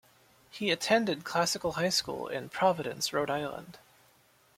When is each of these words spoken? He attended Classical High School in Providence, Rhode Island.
He 0.49 0.71
attended 0.71 1.23
Classical 1.25 1.73
High 1.73 1.89
School 1.91 2.27
in 2.27 2.49
Providence, 2.49 3.13
Rhode 3.13 3.29
Island. 3.29 3.77